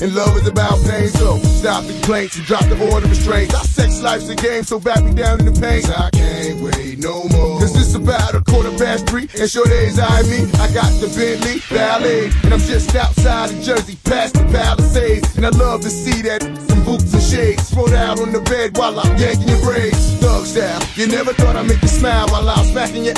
[0.02, 3.54] And love is about pain, so stop the complaints and drop the order restraints.
[3.54, 5.84] Our sex life's a game, so back me down in the pain.
[5.86, 7.60] I can't wait no more.
[7.60, 10.50] Cause it's about a quarter past three, and sure days I me.
[10.58, 15.36] I got the Bentley Ballet, and I'm just outside of Jersey, past the Palisades.
[15.36, 18.76] And I love to see that some boots and shades thrown out on the bed
[18.76, 20.14] while I'm yanking your braids.
[20.18, 23.14] Thug style, you never thought I'd make you smile while I'm smacking you.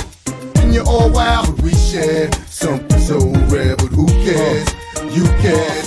[0.61, 3.19] And you're all wild, but we share something so
[3.49, 4.69] rare, but who cares?
[5.17, 5.83] You care,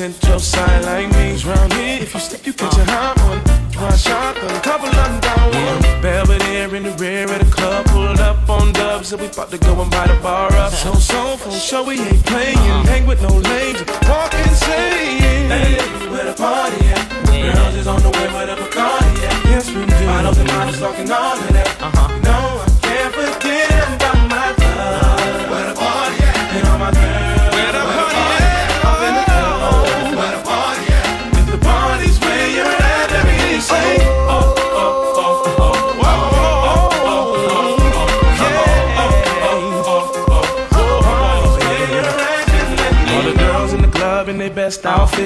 [0.00, 1.36] your side like me.
[1.44, 3.38] round here, if you slip, you catch a hot one.
[3.76, 6.00] One shotgun, couple of them down one.
[6.00, 9.58] Belvedere in the rear of the club, pulled up on dubs, and we about to
[9.58, 10.72] go and buy the bar up.
[10.72, 12.56] So, so, for sure we ain't playing.
[12.86, 15.50] Hang with no lames, walk insane.
[15.52, 15.76] Hey,
[16.08, 17.20] where the party at?
[17.54, 19.44] Girls is on the way with a Bacardi at.
[19.52, 20.06] Yes, we do.
[20.06, 21.82] Bottles and models talking all of that.
[21.82, 22.09] Uh-huh.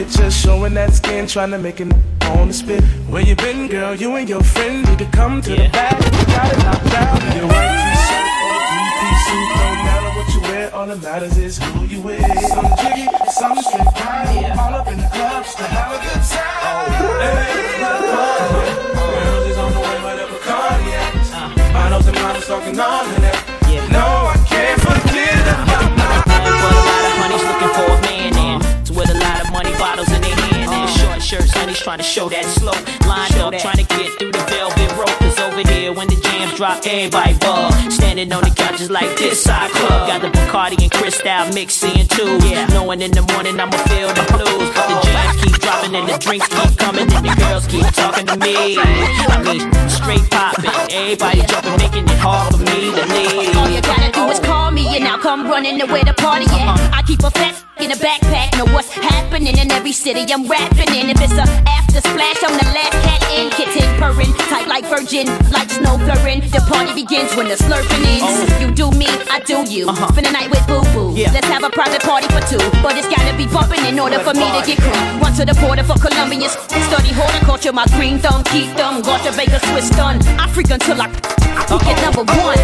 [0.03, 1.93] Best just showing that skin, trying to make it
[2.23, 2.83] on the spit.
[3.09, 3.95] Where you been, girl?
[3.95, 5.95] You and your friend need to come to the back.
[6.03, 7.21] You got it locked down.
[7.37, 11.59] Your white t-shirt or three-piece suit, no matter what you wear, all that matters is
[11.59, 12.21] who you with.
[12.49, 14.57] Some jiggy, some straight pride.
[14.59, 16.91] All up in the club just to have a good time.
[17.23, 18.85] Hey, the party at?
[18.95, 21.73] Girls is on the way with a Bacardi at.
[21.73, 23.54] Bottles and models talking all of that.
[31.85, 32.72] Trying to show that slow.
[33.05, 35.12] Lined up, trying to get through the velvet rope.
[35.20, 37.76] Cause over here, when the jams drop, everybody bug.
[37.93, 40.09] Standing on the couches like this side club.
[40.09, 42.41] Got the Bacardi and Cristal mixing too.
[42.49, 42.64] Yeah.
[42.72, 44.72] Knowing in the morning I'ma feel the blues.
[44.72, 47.05] But the jams keep dropping and the drinks keep coming.
[47.12, 48.80] And the girls keep talking to me.
[48.80, 50.72] I mean, straight popping.
[50.89, 54.04] Everybody jumping, making it hard for me to leave.
[54.25, 56.47] All you gotta do is call me and I'll come running to where the party
[56.49, 56.81] at.
[56.93, 60.95] I keep a fat in a backpack, know what's happening in every city I'm rapping
[60.97, 61.11] in.
[61.11, 63.51] If it's a after splash, I'm the last cat in.
[63.51, 66.41] Kitten purring, tight like virgin, like snow blurring.
[66.41, 68.25] The party begins when the slurping ends.
[68.25, 68.61] Oh.
[68.61, 69.89] You do me, I do you.
[69.89, 70.09] Uh-huh.
[70.12, 71.12] Spend the night with boo boo.
[71.12, 74.33] Let's have a private party for two, but it's gotta be bumping in order for
[74.33, 74.97] me to get cool.
[75.20, 76.57] One to the border for Colombians.
[76.89, 79.03] Study horticulture, my green thumb, keep them.
[79.03, 80.25] Got to Baker Swiss done.
[80.41, 81.12] I freak until I,
[81.57, 82.59] I get number one.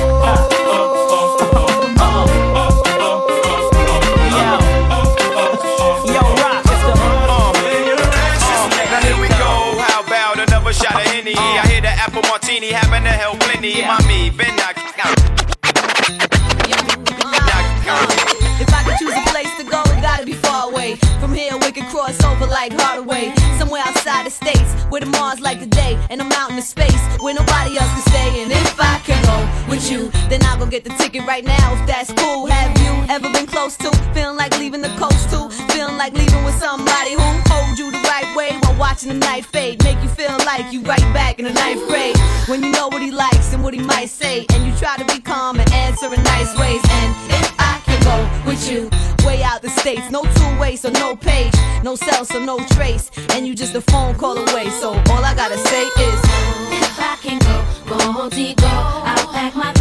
[8.90, 9.78] Now here we go.
[9.78, 11.34] How about another shot of Henny?
[11.34, 11.40] Uh.
[11.40, 13.82] I hear the apple martini having to help plenty.
[13.82, 14.76] Mommy, been knock
[18.60, 20.96] If I could choose a place to go, it gotta be far away.
[21.20, 23.32] From here, we can cross over like Hardaway.
[23.58, 26.62] Somewhere outside the states, where the Mars like the day, and I'm out in the
[26.62, 27.99] space where nobody else
[30.70, 31.74] get the ticket right now.
[31.74, 35.48] If that's cool, have you ever been close to feeling like leaving the coast too?
[35.74, 39.44] Feeling like leaving with somebody who hold you the right way while watching the night
[39.44, 42.16] fade, make you feel like you right back in the ninth grade.
[42.46, 45.04] When you know what he likes and what he might say, and you try to
[45.06, 46.82] be calm and answer in nice ways.
[47.02, 48.88] And if I can go with you,
[49.26, 53.10] way out the states, no two ways, so no page, no cell, so no trace,
[53.34, 54.70] and you just a phone call away.
[54.70, 56.20] So all I gotta say is,
[56.78, 57.56] If I can go,
[57.88, 59.79] go, go, I'll pack my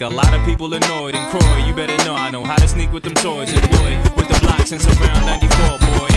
[0.00, 1.14] a lot of people annoyed.
[1.14, 3.52] And Croy, you better know I know how to sneak with them toys.
[3.52, 6.09] And boy, with the blocks and surround 94, boy.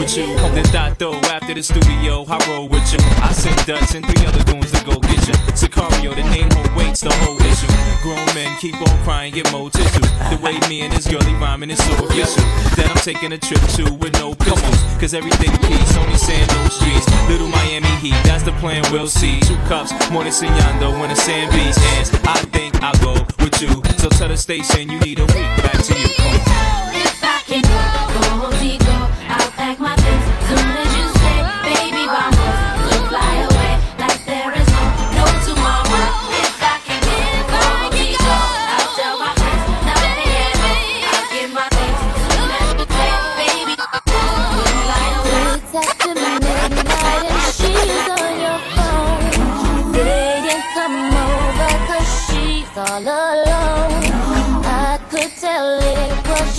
[0.00, 0.26] With you,
[0.56, 2.98] then dot though after the studio, I roll with you.
[3.20, 5.34] I send Dutch and three other goons to go get you.
[5.52, 7.68] Sicario, the name whole way beats the whole issue.
[8.02, 10.00] Grown men keep on crying, get more tissue.
[10.32, 12.42] The way me and this girlie rhyming is so official
[12.76, 14.80] that I'm taking a trip to with no pistols.
[14.98, 17.06] Cause everything peace, only sand, no streets.
[17.28, 19.38] Little Miami Heat, that's the plan, we'll see.
[19.40, 22.10] Two cups, more than Signando when the sand beats ends.
[22.24, 23.82] I think I'll go with you.
[23.98, 25.50] So tell the station you need a week.
[25.60, 26.08] Back to you.
[26.16, 26.94] Come on.
[26.94, 28.89] If I can go,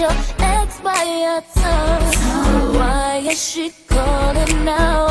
[0.02, 2.74] your ex by your tongue.
[2.74, 5.11] Why is she calling now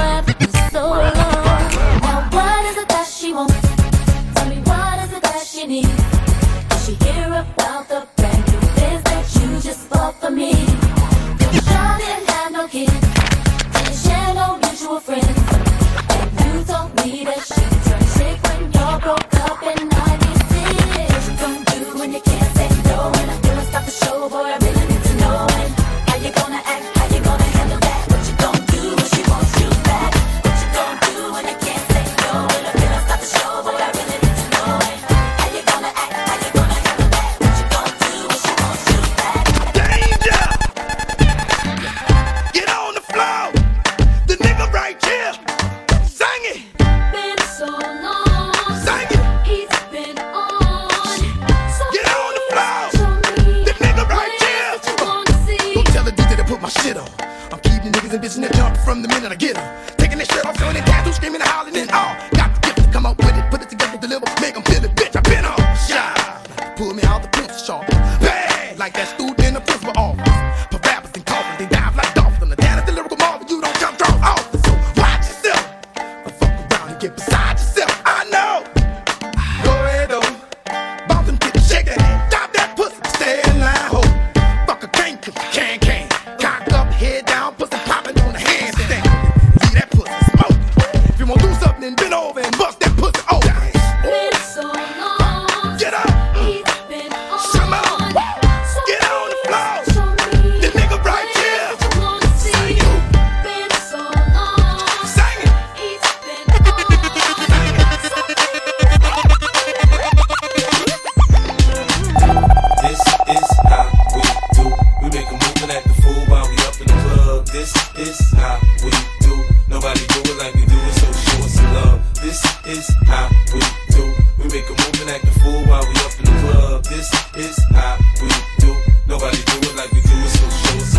[123.52, 124.04] we do.
[124.38, 126.84] We make a move and act the fool while we up in the club.
[126.84, 128.28] This is how we
[128.58, 128.74] do.
[129.06, 130.39] Nobody do it like we do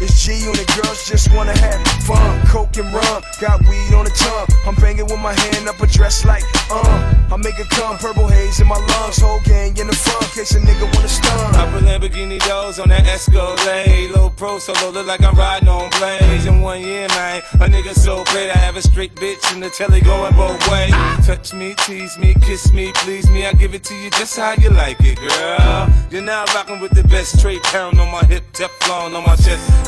[0.00, 2.46] It's G unit girls just wanna have fun.
[2.46, 4.46] Coke and rum, got weed on the tongue.
[4.66, 7.14] I'm banging with my hand up a dress like, uh.
[7.32, 9.18] I make it come, purple haze in my lungs.
[9.18, 11.54] Whole gang in the front, case a nigga wanna stun.
[11.56, 14.12] I put Lamborghini doors on that Escalade.
[14.12, 16.46] Low pro solo, look like I'm riding on blades.
[16.46, 18.50] In one year, man, a nigga so great.
[18.50, 20.94] I have a straight bitch in the telly going both ways.
[21.26, 23.46] Touch me, tease me, kiss me, please me.
[23.46, 25.90] I give it to you just how you like it, girl.
[26.10, 29.87] You're now rocking with the best straight pound on my hip, Teflon on my chest.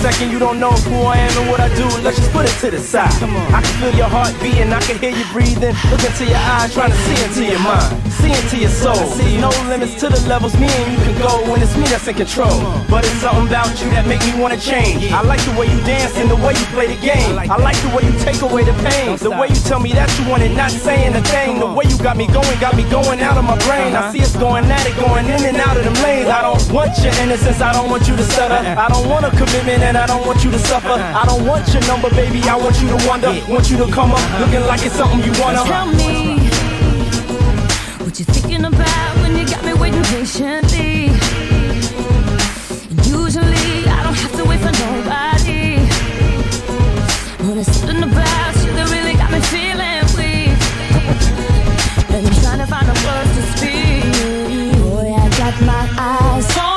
[0.00, 1.84] second you don't know who I am and what I do.
[2.00, 3.12] Let's just put it to the side.
[3.52, 5.76] I can feel your heart beating, I can hear you breathing.
[5.92, 9.00] Look into your eyes, trying to see into your mind, see into your soul.
[9.40, 12.14] No limits to the levels me and you can go when it's me that's in
[12.14, 12.52] control.
[12.88, 15.10] But it's something about you that make me wanna change.
[15.12, 17.38] I like the way you dance and the way you play the game.
[17.38, 19.16] I like the way you take away the pain.
[19.16, 21.60] The way you tell me that you want it, not saying a thing.
[21.60, 23.94] The way you got me going, got me going out of my brain.
[23.96, 26.28] I see us going at it, going in and out of them lanes.
[26.28, 28.60] I don't want your innocence, I don't want you to stutter.
[28.60, 30.96] I don't want a commitment and I don't want you to suffer.
[30.96, 33.30] I don't want your number, baby, I want you to wonder.
[33.48, 35.64] Want you to come up looking like it's something you wanna.
[35.64, 36.29] Tell me
[38.20, 41.06] you thinking about when you got me waiting patiently.
[43.08, 45.80] Usually I don't have to wait for nobody.
[47.38, 50.52] But there's something about you that really got me feeling weak.
[52.14, 54.04] And I'm trying to find the words to speak.
[54.82, 56.69] Boy, I got my eyes on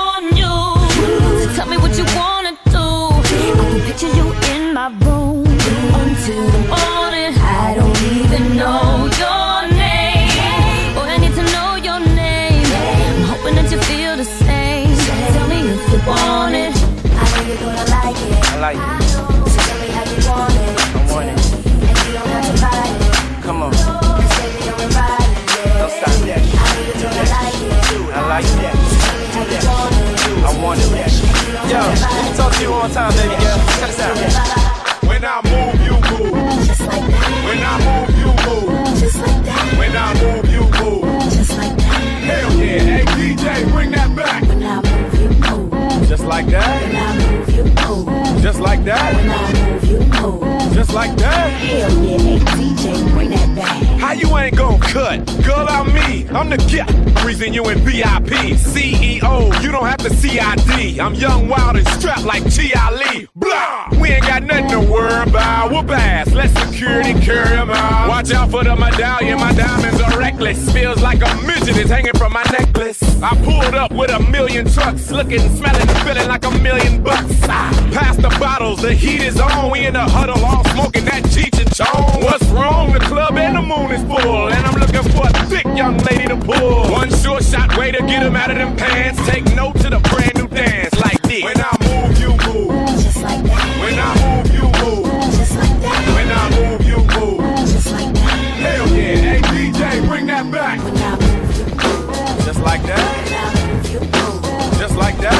[32.53, 33.57] let me talk you one more time, baby girl.
[33.67, 35.03] Check this out.
[35.07, 36.65] When I move, you move.
[36.65, 37.45] Just like that.
[37.47, 38.99] When I move, you move.
[38.99, 39.77] Just like that.
[39.77, 41.23] When I move, you move.
[41.31, 41.99] Just like that.
[42.23, 42.79] Hell yeah.
[42.79, 44.43] Hey, DJ, bring that back.
[44.43, 46.07] When I move, you move.
[46.07, 46.81] Just like that.
[46.81, 48.41] When I move, you move.
[48.41, 49.15] Just like that.
[49.15, 50.62] When I move, you move.
[50.73, 51.49] Just like that.
[51.51, 53.83] Hell yeah, hey DJ, bring that back.
[53.99, 55.25] How you ain't gon' cut?
[55.43, 56.27] Girl, I'm me.
[56.29, 57.23] I'm the guy.
[57.23, 58.57] Reason you in VIP.
[58.57, 60.99] CEO, you don't have to CID.
[60.99, 62.91] I'm young, wild, and strapped like G.I.
[62.91, 63.27] Lee.
[63.35, 63.89] Blah!
[64.01, 65.71] We ain't got nothing to worry about.
[65.71, 66.31] Whoop ass.
[66.33, 68.09] Let security carry 'em out.
[68.09, 69.39] Watch out for the medallion.
[69.39, 70.71] My diamonds are reckless.
[70.73, 73.01] Feels like a midget is hanging from my necklace.
[73.21, 75.11] I pulled up with a million trucks.
[75.11, 77.31] Looking, smelling, feeling like a million bucks.
[77.43, 78.81] Ah, Pass the bottles.
[78.81, 79.71] The heat is on.
[79.71, 82.21] We in the huddle all smoking that Cheech and Chong.
[82.23, 82.93] What's wrong?
[82.93, 84.47] The club and the moon is full.
[84.49, 86.91] And I'm looking for a thick young lady to pull.
[86.91, 89.19] One short shot way to get 'em out of them pants.
[89.27, 91.43] Take note to the brand new dance like this.
[91.43, 92.87] When I move, you move.
[93.03, 93.79] Just like that.
[93.83, 95.05] When I move, you move.
[95.37, 96.01] Just like that.
[96.15, 97.41] When I move, you move.
[97.67, 98.39] Just like that.
[98.65, 99.15] Hell yeah.
[99.27, 100.79] Hey, DJ, bring that back.
[100.83, 102.45] When I move, you move.
[102.45, 102.99] Just like that.
[102.99, 104.79] When I move, you move.
[104.79, 105.32] Just like that.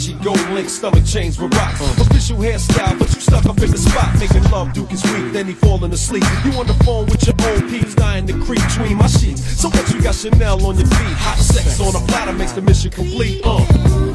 [0.00, 1.80] Versace, gold link, stomach chains with rocks.
[2.00, 4.18] Official hairstyle, but you stuck up in the spot.
[4.18, 6.24] Making love, Duke is weak, then he falling asleep.
[6.44, 9.42] You on the phone with your old peeps, dying to creep between my sheets.
[9.60, 11.16] So what you got Chanel on your feet?
[11.20, 13.42] Hot sex on a platter makes the mission complete.
[13.44, 14.09] Uh.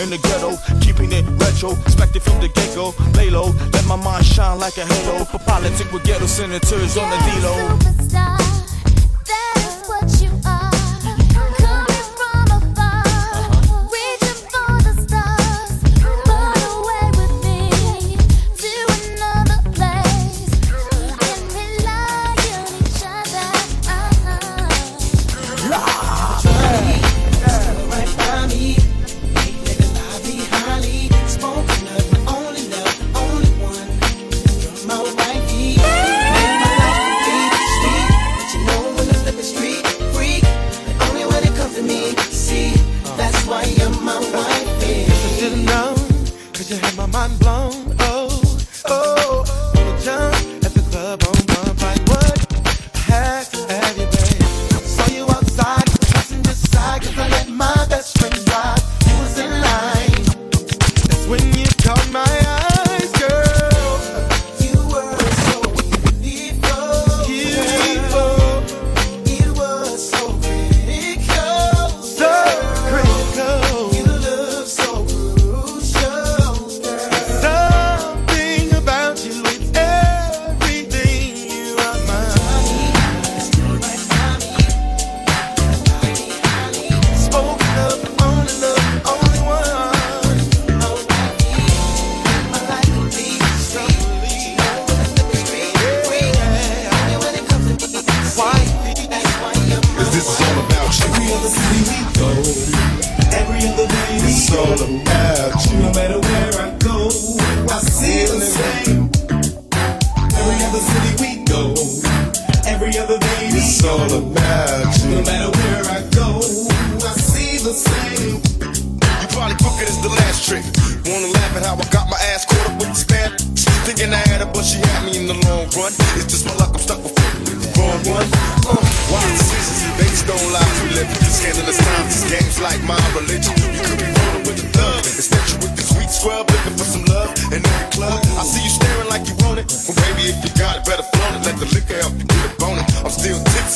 [0.00, 0.65] in the ghetto.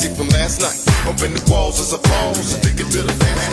[0.01, 0.79] Still from last night.
[1.07, 3.51] Open the walls as I fall, so stick it to the fan.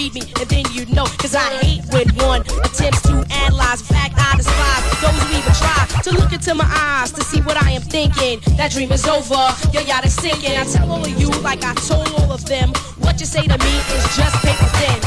[0.00, 1.04] Read me, and then you'd know.
[1.18, 3.82] Cause I hate when one attempts to analyze.
[3.82, 7.56] Fact, I despise those who even try to look into my eyes to see what
[7.62, 8.40] I am thinking.
[8.56, 9.42] That dream is over,
[9.72, 10.56] your yacht is sinking.
[10.56, 12.72] I tell all of you, like I told all of them,
[13.04, 14.99] what you say to me is just paper thin.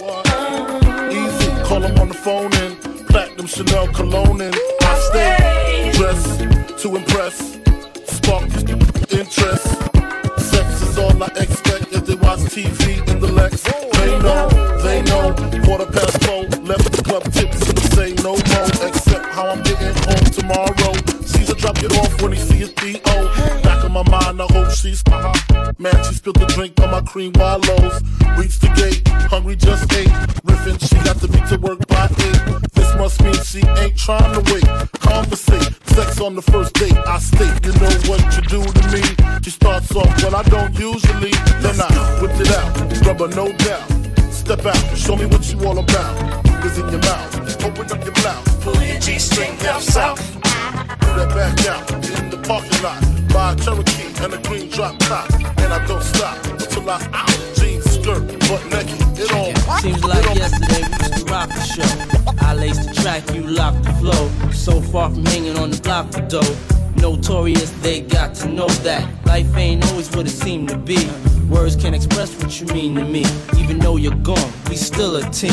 [0.00, 0.26] Want.
[1.12, 6.40] Easy, call 'em on the phone and platinum Chanel cologne and I stay dressed
[6.82, 7.36] to impress,
[8.06, 8.42] spark
[9.12, 9.66] interest.
[10.50, 13.62] Sex is all I expect if they watch TV in the Lex.
[13.98, 14.48] They know,
[14.82, 15.32] they know.
[15.64, 18.88] Quarter past four, left the club tips and say no more.
[18.88, 20.92] Except how I'm getting home tomorrow.
[21.24, 23.62] Caesar drop it off when he see his D.O.
[23.62, 25.51] Back in my mind, I hope she's uh
[25.82, 27.98] Man, she spilled the drink on my cream wallows.
[28.38, 30.06] Reached the gate, hungry just ate.
[30.46, 32.70] Riffin', she got to be to work by eight.
[32.70, 34.62] This must mean she ain't trying to wait.
[35.02, 36.94] Conversate, sex on the first date.
[36.94, 39.02] I state, you know what you do to me.
[39.42, 41.34] She starts off, well, I don't usually.
[41.58, 41.90] Then I
[42.22, 42.70] whip it out,
[43.04, 43.90] rubber no doubt.
[44.30, 46.14] Step out, show me what you all about.
[46.64, 48.54] Is in your mouth, open up your blouse.
[48.62, 50.22] Pull your G-string down south.
[51.02, 53.00] Pull that back out parking lot.
[53.32, 55.32] Buy a Cherokee and a green drop top.
[55.58, 57.56] And I don't stop until I out.
[57.56, 59.54] Jeans, skirt, butt naked, it all.
[59.78, 62.44] Seems like yesterday we used to rock the show.
[62.44, 64.50] I laced the track, you locked the flow.
[64.52, 66.56] So far from hanging on the block for dough.
[66.96, 71.08] Notorious, they got to know that life ain't always what it seemed to be.
[71.48, 73.24] Words can't express what you mean to me.
[73.58, 75.52] Even though you're gone, we still a team.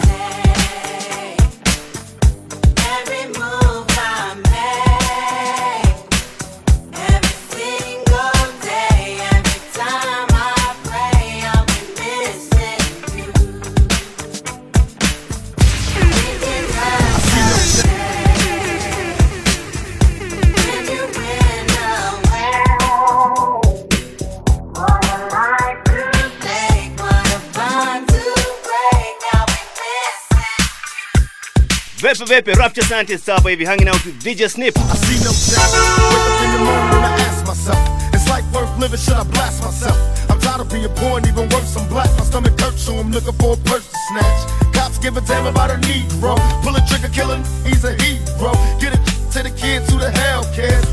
[32.11, 34.75] Vipi vipi, Rapture Scientist hapa hivi hanging out with DJ Sneep.
[34.75, 35.71] I see no doubt.
[36.11, 37.79] Wake up in the morning I ask myself,
[38.13, 38.99] is life worth living?
[38.99, 39.95] Should I blast myself?
[40.29, 42.09] I'm tired of being poor and even worse, I'm black.
[42.17, 44.73] My stomach hurts, so I'm looking for a purse to snatch.
[44.73, 46.35] Cops give a damn about a Negro.
[46.63, 48.51] Pull a trigger, killing, he's a hero.
[48.81, 50.83] Get it to the kids who the hell cares.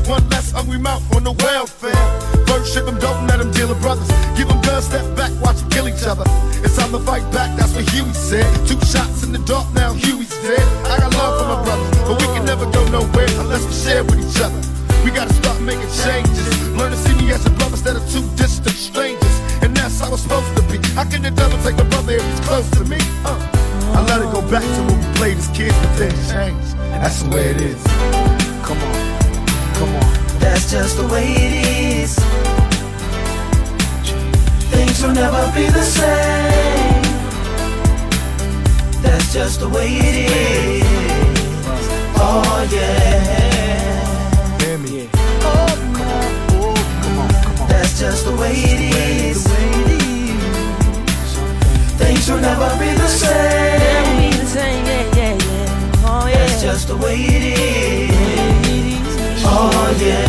[0.69, 2.38] we mount on the welfare.
[2.49, 4.09] First ship them, don't let deal with brothers.
[4.35, 6.25] Give them guns, step back, watch them kill each other.
[6.65, 8.49] It's time to fight back, that's what Huey said.
[8.67, 10.65] Two shots in the dark, now Huey's dead.
[10.89, 14.03] I got love for my brothers, but we can never go nowhere unless we share
[14.03, 14.59] with each other.
[15.05, 16.49] We gotta start making changes.
[16.73, 19.35] Learn to see me as a brother instead of two distant strangers.
[19.61, 20.77] And that's how it's supposed to be.
[20.97, 22.97] How can the devil take a brother if he's close to me?
[23.23, 23.37] Uh,
[23.95, 26.77] I let it go back to when we played as kids, but then changed.
[26.97, 27.83] That's the way it is.
[28.65, 29.28] Come on.
[30.39, 31.53] That's just the way it
[32.03, 32.15] is.
[34.71, 37.03] Things will never be the same.
[39.01, 40.83] That's just the way it is.
[42.15, 44.59] Oh yeah.
[44.61, 45.09] Hear me.
[45.41, 45.67] Oh
[45.97, 47.67] come on, come on.
[47.69, 49.47] That's just the way it is.
[51.97, 53.79] Things will never be the same.
[56.59, 59.43] That's just the way it is.
[59.45, 60.28] Oh yeah.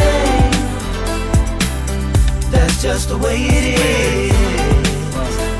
[2.61, 4.33] That's just the way it is.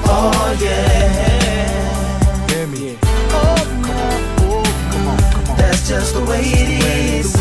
[0.05, 2.47] Oh yeah.
[2.47, 2.97] Hear me.
[3.31, 3.97] Oh no,
[4.45, 5.17] oh come on.
[5.57, 7.35] That's just the way it is.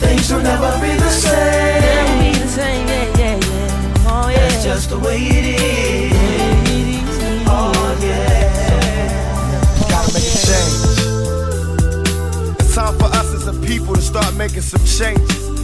[0.00, 2.34] Things will never be the same.
[2.56, 3.38] Yeah, yeah.
[4.06, 4.48] Oh yeah.
[4.48, 6.12] That's just the way it is.
[7.46, 9.88] Oh yeah.
[9.88, 10.82] Gotta make a change.
[12.58, 15.63] It's time for us as a people to start making some changes.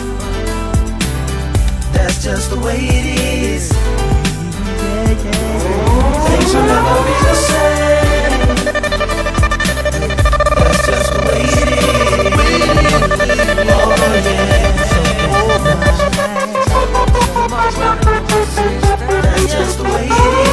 [1.93, 3.71] That's just the way it is.
[6.27, 8.31] Things will never be the same.
[10.55, 11.81] That's just the way it is.
[13.73, 14.71] Oh yeah.
[19.23, 20.50] That's just the way it is.